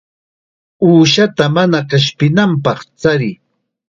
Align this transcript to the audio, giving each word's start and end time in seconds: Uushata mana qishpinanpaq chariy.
Uushata 0.87 1.45
mana 1.55 1.79
qishpinanpaq 1.91 2.79
chariy. 3.01 3.35